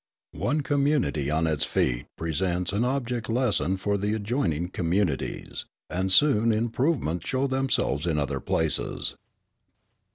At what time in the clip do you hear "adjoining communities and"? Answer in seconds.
4.15-6.11